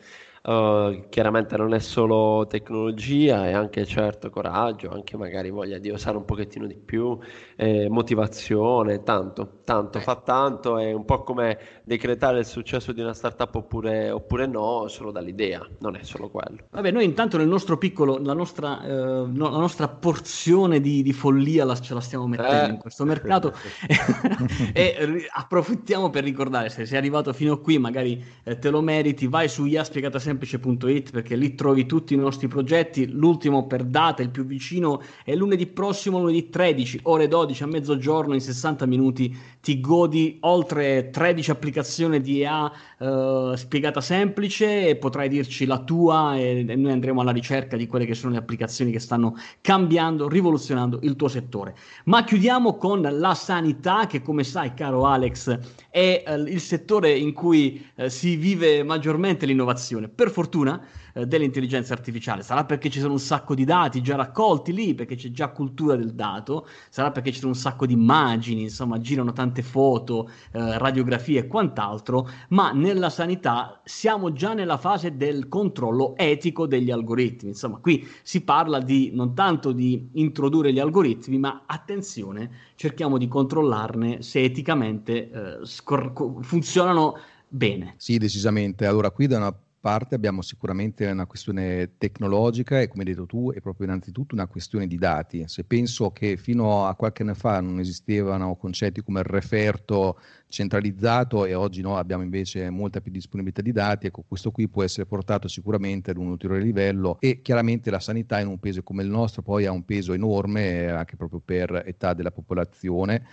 [0.43, 6.17] Uh, chiaramente non è solo tecnologia, è anche certo coraggio, anche magari voglia di osare
[6.17, 7.19] un pochettino di più,
[7.57, 10.01] eh, motivazione, tanto, tanto, eh.
[10.01, 14.89] fa tanto, è un po' come decretare il successo di una startup oppure, oppure no,
[14.89, 16.65] solo dall'idea, non è solo quello.
[16.71, 21.13] Vabbè, noi intanto nel nostro piccolo, la nostra, eh, no, la nostra porzione di, di
[21.13, 22.71] follia la, ce la stiamo mettendo eh.
[22.71, 23.53] in questo mercato
[24.73, 29.27] e approfittiamo per ricordare, se sei arrivato fino a qui magari eh, te lo meriti,
[29.27, 33.09] vai su iaspiegata semplice.it perché lì trovi tutti i nostri progetti.
[33.09, 38.35] L'ultimo per data, il più vicino, è lunedì prossimo, lunedì 13, ore 12 a mezzogiorno
[38.35, 39.37] in 60 minuti.
[39.61, 46.37] Ti godi oltre 13 applicazioni di EA eh, spiegata semplice e potrai dirci la tua
[46.37, 50.29] e, e noi andremo alla ricerca di quelle che sono le applicazioni che stanno cambiando,
[50.29, 51.75] rivoluzionando il tuo settore.
[52.05, 55.59] Ma chiudiamo con la sanità che come sai caro Alex
[55.91, 60.79] è eh, il settore in cui eh, si vive maggiormente l'innovazione per fortuna
[61.15, 62.43] eh, dell'intelligenza artificiale.
[62.43, 65.97] Sarà perché ci sono un sacco di dati già raccolti lì, perché c'è già cultura
[65.97, 70.77] del dato, sarà perché ci sono un sacco di immagini, insomma, girano tante foto, eh,
[70.77, 77.49] radiografie e quant'altro, ma nella sanità siamo già nella fase del controllo etico degli algoritmi.
[77.49, 83.27] Insomma, qui si parla di non tanto di introdurre gli algoritmi, ma attenzione, cerchiamo di
[83.27, 87.17] controllarne se eticamente eh, scor- funzionano
[87.49, 87.95] bene.
[87.97, 88.85] Sì, decisamente.
[88.85, 93.51] Allora, qui da una parte abbiamo sicuramente una questione tecnologica e come hai detto tu
[93.51, 95.45] è proprio innanzitutto una questione di dati.
[95.47, 101.47] Se penso che fino a qualche anno fa non esistevano concetti come il referto centralizzato
[101.47, 105.07] e oggi no, abbiamo invece molta più disponibilità di dati, ecco questo qui può essere
[105.07, 109.09] portato sicuramente ad un ulteriore livello e chiaramente la sanità in un paese come il
[109.09, 113.25] nostro poi ha un peso enorme anche proprio per età della popolazione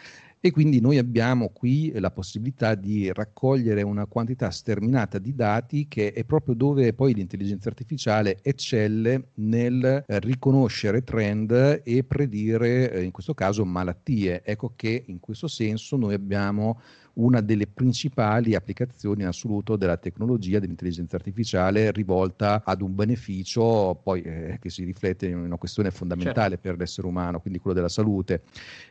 [0.48, 6.14] e quindi noi abbiamo qui la possibilità di raccogliere una quantità sterminata di dati che
[6.14, 13.12] è proprio dove poi l'intelligenza artificiale eccelle nel eh, riconoscere trend e predire eh, in
[13.12, 14.42] questo caso malattie.
[14.46, 16.80] Ecco che in questo senso noi abbiamo
[17.18, 24.22] una delle principali applicazioni in assoluto della tecnologia dell'intelligenza artificiale rivolta ad un beneficio poi
[24.22, 26.70] eh, che si riflette in una questione fondamentale certo.
[26.70, 28.44] per l'essere umano, quindi quello della salute.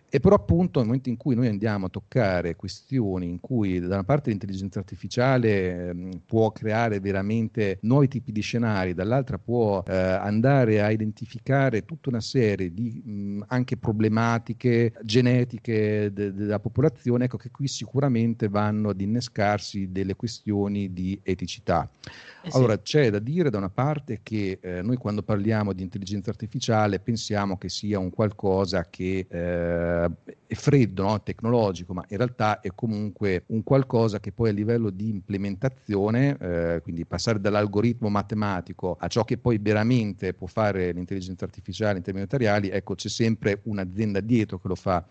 [0.09, 3.95] E però appunto nel momento in cui noi andiamo a toccare questioni in cui da
[3.95, 9.95] una parte l'intelligenza artificiale eh, può creare veramente nuovi tipi di scenari, dall'altra può eh,
[9.95, 17.37] andare a identificare tutta una serie di mh, anche problematiche genetiche de- della popolazione, ecco
[17.37, 21.89] che qui sicuramente sicuramente vanno ad innescarsi delle questioni di eticità.
[22.43, 22.57] Eh sì.
[22.57, 27.01] Allora c'è da dire da una parte che eh, noi quando parliamo di intelligenza artificiale
[27.01, 30.11] pensiamo che sia un qualcosa che eh,
[30.47, 31.23] è freddo, no?
[31.23, 36.81] tecnologico, ma in realtà è comunque un qualcosa che poi a livello di implementazione, eh,
[36.83, 42.27] quindi passare dall'algoritmo matematico a ciò che poi veramente può fare l'intelligenza artificiale in termini
[42.31, 45.05] materiali, ecco c'è sempre un'azienda dietro che lo fa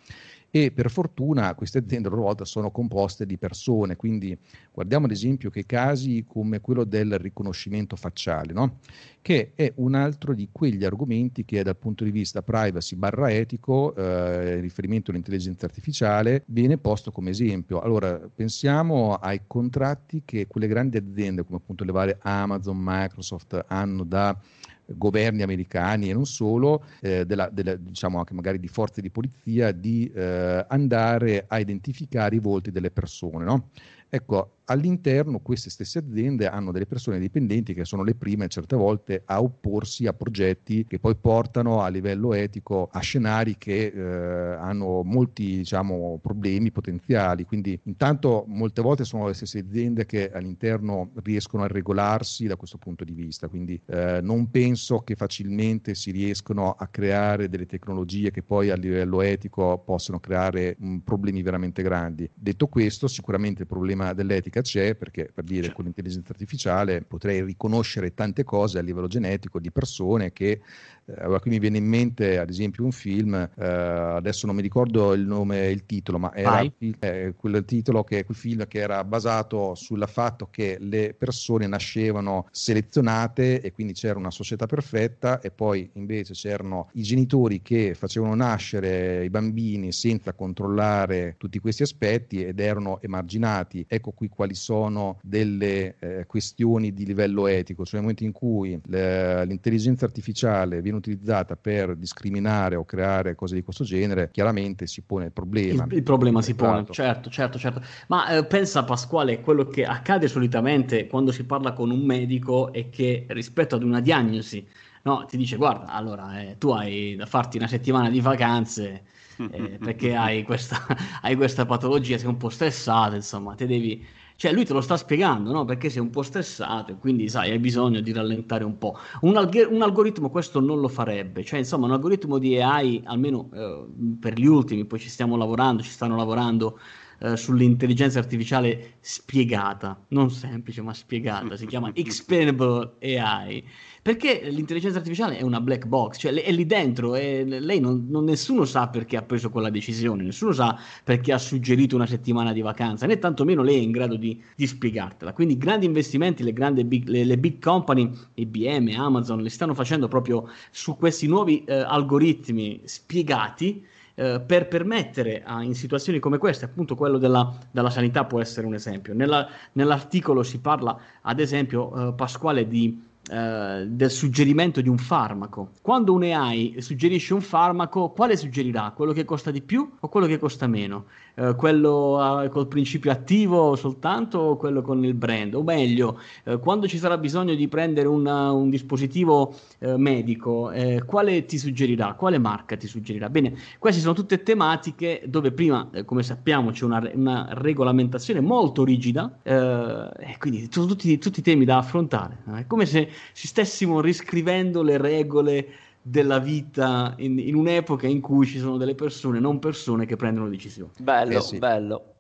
[0.56, 4.38] e per fortuna queste aziende a loro volta sono composte di persone, quindi
[4.72, 8.78] guardiamo ad esempio che casi come quello del riconoscimento facciale, no?
[9.22, 13.94] che è un altro di quegli argomenti che dal punto di vista privacy barra etico,
[13.98, 17.82] eh, riferimento all'intelligenza artificiale, viene posto come esempio.
[17.82, 24.06] Allora pensiamo ai contratti che quelle grandi aziende come appunto le varie Amazon, Microsoft hanno
[24.06, 24.40] da
[24.88, 29.72] governi americani e non solo, eh, della, della, diciamo anche magari di forze di polizia,
[29.72, 33.46] di eh, andare a identificare i volti delle persone.
[33.46, 33.70] No?
[34.10, 39.22] Ecco, all'interno queste stesse aziende hanno delle persone dipendenti che sono le prime certe volte
[39.26, 45.04] a opporsi a progetti che poi portano a livello etico a scenari che eh, hanno
[45.04, 47.46] molti diciamo, problemi potenziali.
[47.46, 52.78] Quindi intanto molte volte sono le stesse aziende che all'interno riescono a regolarsi da questo
[52.78, 53.48] punto di vista.
[53.48, 58.76] Quindi eh, non penso che facilmente si riescano a creare delle tecnologie che poi a
[58.76, 62.30] livello etico possano creare mh, problemi veramente grandi.
[62.34, 67.44] Detto questo, sicuramente il problema dell'etica genetica c'è, perché per dire con l'intelligenza artificiale potrei
[67.44, 70.62] riconoscere tante cose a livello genetico di persone che
[71.06, 74.62] eh, allora qui mi viene in mente ad esempio un film, eh, adesso non mi
[74.62, 78.80] ricordo il nome e il titolo, ma era eh, quel titolo che quel film che
[78.80, 85.40] era basato sul fatto che le persone nascevano selezionate e quindi c'era una società perfetta
[85.42, 91.84] e poi invece c'erano i genitori che facevano nascere i bambini senza controllare tutti questi
[91.84, 93.86] aspetti ed erano emarginati.
[93.88, 98.80] ecco qui quali sono delle eh, questioni di livello etico, cioè nel momento in cui
[98.86, 105.02] le, l'intelligenza artificiale viene utilizzata per discriminare o creare cose di questo genere, chiaramente si
[105.02, 105.86] pone il problema.
[105.86, 107.82] Il, il problema si pone, certo, certo, certo.
[108.08, 112.90] Ma eh, pensa Pasquale, quello che accade solitamente quando si parla con un medico è
[112.90, 114.66] che rispetto ad una diagnosi,
[115.04, 119.04] no, ti dice guarda, allora eh, tu hai da farti una settimana di vacanze
[119.38, 120.86] eh, perché hai questa,
[121.22, 124.06] hai questa patologia, sei un po' stressato, insomma, te devi
[124.36, 125.66] cioè lui te lo sta spiegando, no?
[125.66, 128.98] Perché sei un po' stressato e quindi sai, hai bisogno di rallentare un po'.
[129.22, 133.50] Un, alg- un, algoritmo questo non lo farebbe, cioè insomma un algoritmo di AI, almeno
[133.54, 133.86] eh,
[134.20, 136.80] per gli ultimi, poi ci stiamo lavorando, ci stanno lavorando
[137.20, 143.66] eh, sull'intelligenza artificiale spiegata, non semplice ma spiegata, si chiama Explainable AI,
[144.06, 148.26] perché l'intelligenza artificiale è una black box, cioè è lì dentro e lei non, non,
[148.26, 152.62] nessuno sa perché ha preso quella decisione, nessuno sa perché ha suggerito una settimana di
[152.62, 155.34] vacanza, né tantomeno lei è in grado di, di spiegartela.
[155.34, 160.08] Quindi grandi investimenti, le, grandi big, le, le big company, IBM, Amazon, le stanno facendo
[160.08, 163.84] proprio su questi nuovi eh, algoritmi spiegati
[164.14, 168.68] eh, per permettere a, in situazioni come queste, appunto quello della, della sanità può essere
[168.68, 169.16] un esempio.
[169.16, 175.72] Nella, nell'articolo si parla, ad esempio, eh, Pasquale, di eh, del suggerimento di un farmaco.
[175.82, 178.92] Quando un AI suggerisce un farmaco, quale suggerirà?
[178.96, 181.06] Quello che costa di più o quello che costa meno?
[181.36, 185.54] Uh, quello uh, col principio attivo soltanto o quello con il brand?
[185.54, 189.54] O meglio, uh, quando ci sarà bisogno di prendere una, un dispositivo
[189.98, 190.72] medico,
[191.06, 192.14] quale ti suggerirà?
[192.14, 193.30] Quale marca ti suggerirà?
[193.30, 199.40] Bene, queste sono tutte tematiche dove prima, come sappiamo, c'è una, una, regolamentazione molto rigida
[199.44, 202.38] e quindi sono tutti, tutti temi da affrontare.
[202.56, 205.68] È come se ci stessimo riscrivendo le regole
[206.08, 210.48] della vita in, in, un'epoca in cui ci sono delle persone, non persone, che prendono
[210.50, 210.92] decisioni.
[211.00, 211.58] Bello, eh sì.
[211.58, 212.15] bello.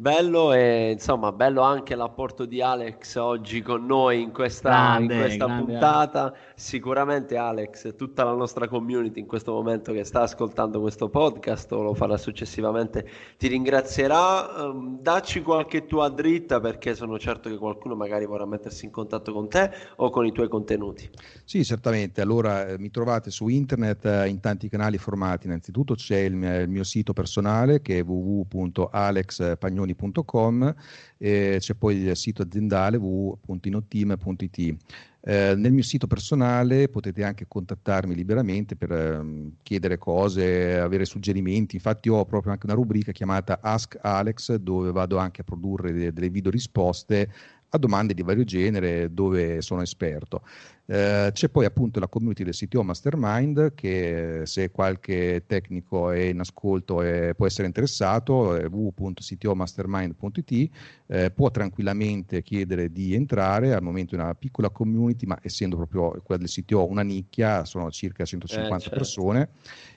[0.00, 5.20] Bello e insomma bello anche l'apporto di Alex oggi con noi in questa, grande, in
[5.20, 6.22] questa puntata.
[6.22, 6.38] Alex.
[6.54, 11.70] Sicuramente Alex e tutta la nostra community in questo momento che sta ascoltando questo podcast
[11.72, 14.68] o lo farà successivamente ti ringrazierà.
[14.70, 19.34] Um, dacci qualche tua dritta perché sono certo che qualcuno magari vorrà mettersi in contatto
[19.34, 21.10] con te o con i tuoi contenuti.
[21.44, 22.22] Sì, certamente.
[22.22, 25.46] Allora eh, mi trovate su internet eh, in tanti canali formati.
[25.46, 30.74] Innanzitutto c'è il mio, il mio sito personale che è www.alexpagnoni www.inoteam.com
[31.18, 34.76] e c'è poi il sito aziendale www.inoteam.it.
[35.22, 41.76] Eh, nel mio sito personale potete anche contattarmi liberamente per eh, chiedere cose, avere suggerimenti.
[41.76, 46.12] Infatti ho proprio anche una rubrica chiamata Ask Alex dove vado anche a produrre de-
[46.12, 47.30] delle video risposte
[47.72, 50.42] a domande di vario genere dove sono esperto.
[50.92, 56.40] Eh, c'è poi appunto la community del CTO Mastermind che se qualche tecnico è in
[56.40, 60.70] ascolto e può essere interessato è www.ctomastermind.it
[61.06, 66.20] eh, può tranquillamente chiedere di entrare al momento è una piccola community ma essendo proprio
[66.24, 68.96] quella del CTO una nicchia sono circa 150 eh, certo.
[68.96, 69.50] persone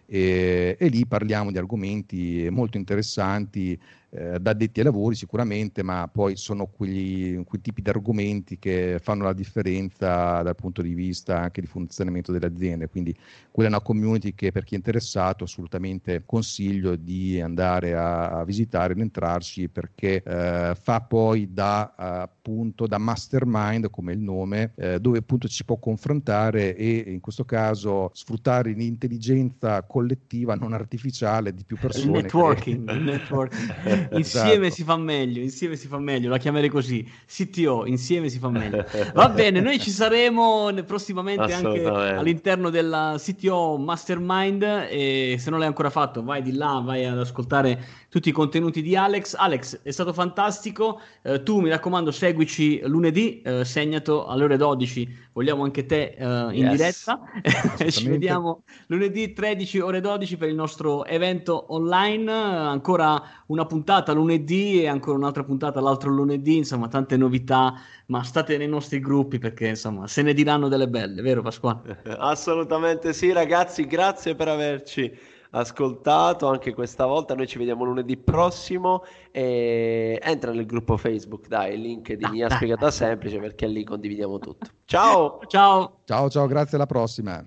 [0.06, 3.80] e, e, lì parliamo di argomenti molto interessanti
[4.16, 9.00] eh, da addetti ai lavori sicuramente, ma poi sono quegli, quei tipi di argomenti che
[9.02, 12.88] fanno la differenza dal punto di vista anche di funzionamento delle aziende.
[12.88, 13.16] Quindi
[13.52, 18.44] quella è una community che per chi è interessato assolutamente consiglio di andare a, a
[18.44, 25.00] visitare ed entrarci perché eh, fa poi da appunto da mastermind come il nome eh,
[25.00, 31.64] dove appunto ci può confrontare e in questo caso sfruttare l'intelligenza collettiva non artificiale di
[31.64, 32.18] più persone.
[32.18, 32.94] Il networking, che...
[32.94, 34.18] il networking.
[34.18, 34.70] insieme esatto.
[34.70, 38.86] si fa meglio, insieme si fa meglio, la chiamerei così, CTO, insieme si fa meglio.
[39.14, 45.68] Va bene, noi ci saremo prossimamente anche all'interno della CTO Mastermind e se non l'hai
[45.68, 49.34] ancora fatto vai di là, vai ad ascoltare tutti i contenuti di Alex.
[49.34, 55.30] Alex, è stato fantastico, eh, tu mi raccomando seguici lunedì, eh, segnato alle ore 12,
[55.34, 56.72] vogliamo anche te eh, in yes.
[56.76, 57.20] diretta,
[57.90, 64.14] ci vediamo lunedì 13 ore 12 per il nostro evento online, ancora una puntata puntata
[64.14, 67.74] lunedì e ancora un'altra puntata l'altro lunedì, insomma tante novità,
[68.08, 72.02] ma state nei nostri gruppi perché insomma se ne diranno delle belle, vero Pasquale?
[72.18, 75.12] Assolutamente sì ragazzi, grazie per averci
[75.54, 77.36] ascoltato anche questa volta.
[77.36, 82.50] Noi ci vediamo lunedì prossimo e entra nel gruppo Facebook, dai, il link di Mia
[82.50, 84.68] Spiegata Semplice perché lì condividiamo tutto.
[84.86, 85.40] Ciao!
[85.48, 86.00] Ciao!
[86.06, 87.44] Ciao, ciao, grazie alla prossima.